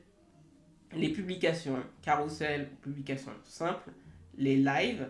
les 0.94 1.10
publications, 1.10 1.82
carousel, 2.02 2.70
publications 2.82 3.32
simples, 3.44 3.90
les 4.36 4.56
lives, 4.56 5.08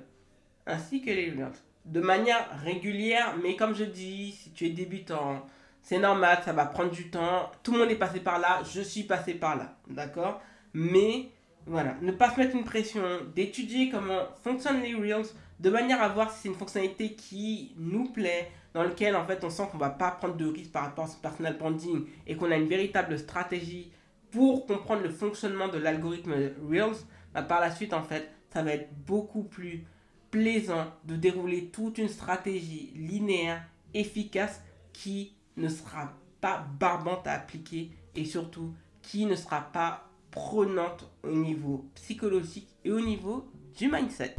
ainsi 0.66 1.00
que 1.00 1.10
les 1.10 1.30
reels. 1.30 1.52
De 1.84 2.00
manière 2.00 2.60
régulière, 2.62 3.36
mais 3.42 3.56
comme 3.56 3.74
je 3.74 3.84
dis, 3.84 4.32
si 4.32 4.50
tu 4.50 4.66
es 4.66 4.70
débutant, 4.70 5.46
c'est 5.82 5.98
normal, 5.98 6.38
ça 6.44 6.52
va 6.52 6.66
prendre 6.66 6.90
du 6.90 7.10
temps. 7.10 7.50
Tout 7.62 7.72
le 7.72 7.78
monde 7.78 7.90
est 7.90 7.96
passé 7.96 8.20
par 8.20 8.38
là, 8.38 8.62
je 8.72 8.80
suis 8.80 9.04
passé 9.04 9.34
par 9.34 9.56
là, 9.56 9.76
d'accord? 9.88 10.40
Mais 10.74 11.30
voilà, 11.66 11.94
ne 12.02 12.12
pas 12.12 12.30
se 12.30 12.38
mettre 12.38 12.56
une 12.56 12.64
pression, 12.64 13.02
d'étudier 13.34 13.90
comment 13.90 14.22
fonctionnent 14.42 14.82
les 14.82 14.94
Reels, 14.94 15.26
de 15.60 15.70
manière 15.70 16.02
à 16.02 16.08
voir 16.08 16.30
si 16.30 16.42
c'est 16.42 16.48
une 16.48 16.54
fonctionnalité 16.54 17.14
qui 17.14 17.74
nous 17.76 18.10
plaît, 18.10 18.50
dans 18.74 18.84
lequel 18.84 19.16
en 19.16 19.24
fait 19.24 19.42
on 19.44 19.50
sent 19.50 19.64
qu'on 19.72 19.78
va 19.78 19.90
pas 19.90 20.10
prendre 20.10 20.36
de 20.36 20.46
risques 20.46 20.72
par 20.72 20.84
rapport 20.84 21.06
à 21.06 21.08
son 21.08 21.18
personal 21.18 21.56
branding 21.56 22.06
et 22.26 22.36
qu'on 22.36 22.50
a 22.50 22.56
une 22.56 22.68
véritable 22.68 23.18
stratégie 23.18 23.90
pour 24.30 24.66
comprendre 24.66 25.02
le 25.02 25.10
fonctionnement 25.10 25.68
de 25.68 25.78
l'algorithme 25.78 26.34
Reels, 26.68 26.96
bah, 27.34 27.42
par 27.42 27.60
la 27.60 27.70
suite, 27.70 27.94
en 27.94 28.02
fait, 28.02 28.30
ça 28.50 28.62
va 28.62 28.72
être 28.72 28.90
beaucoup 29.06 29.42
plus 29.42 29.84
plaisant 30.30 30.86
de 31.04 31.16
dérouler 31.16 31.66
toute 31.66 31.98
une 31.98 32.08
stratégie 32.08 32.92
linéaire, 32.94 33.62
efficace, 33.94 34.62
qui 34.92 35.32
ne 35.58 35.68
sera 35.68 36.12
pas 36.40 36.64
barbante 36.78 37.26
à 37.26 37.32
appliquer 37.32 37.90
et 38.14 38.24
surtout 38.24 38.74
qui 39.02 39.26
ne 39.26 39.34
sera 39.34 39.60
pas 39.60 40.08
prenante 40.30 41.10
au 41.22 41.30
niveau 41.30 41.86
psychologique 41.94 42.68
et 42.84 42.90
au 42.90 43.00
niveau 43.00 43.50
du 43.76 43.90
mindset. 43.90 44.36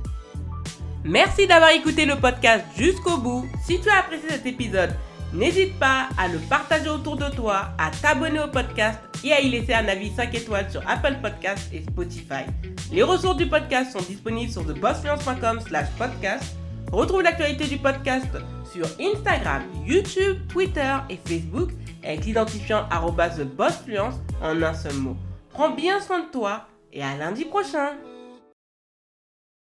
Merci 1.04 1.48
d'avoir 1.48 1.72
écouté 1.72 2.06
le 2.06 2.16
podcast 2.16 2.66
jusqu'au 2.76 3.18
bout. 3.18 3.46
Si 3.66 3.80
tu 3.80 3.90
as 3.90 4.00
apprécié 4.00 4.30
cet 4.30 4.46
épisode, 4.46 4.94
N'hésite 5.32 5.78
pas 5.78 6.10
à 6.18 6.28
le 6.28 6.40
partager 6.40 6.90
autour 6.90 7.16
de 7.16 7.30
toi, 7.30 7.70
à 7.78 7.92
t'abonner 7.92 8.40
au 8.40 8.48
podcast 8.48 9.00
et 9.24 9.32
à 9.32 9.40
y 9.40 9.50
laisser 9.50 9.74
un 9.74 9.88
avis 9.88 10.10
5 10.10 10.34
étoiles 10.34 10.72
sur 10.72 10.82
Apple 10.90 11.18
Podcasts 11.22 11.72
et 11.72 11.84
Spotify. 11.84 12.46
Les 12.92 13.04
ressources 13.04 13.38
du 13.38 13.48
podcast 13.48 13.92
sont 13.92 14.04
disponibles 14.04 14.52
sur 14.52 14.66
thebossfluence.com 14.66 15.60
slash 15.62 15.88
podcast. 16.00 16.56
Retrouve 16.92 17.22
l'actualité 17.22 17.66
du 17.66 17.78
podcast 17.78 18.30
sur 18.74 18.86
Instagram, 19.00 19.62
YouTube, 19.86 20.38
Twitter 20.48 20.96
et 21.10 21.18
Facebook 21.18 21.70
avec 22.04 22.26
l'identifiant 22.26 22.88
TheBossFluence 22.90 24.16
en 24.42 24.62
un 24.62 24.74
seul 24.74 24.96
mot. 24.96 25.16
Prends 25.52 25.70
bien 25.70 26.00
soin 26.00 26.22
de 26.22 26.32
toi 26.32 26.68
et 26.92 27.04
à 27.04 27.16
lundi 27.16 27.46
prochain 27.46 27.92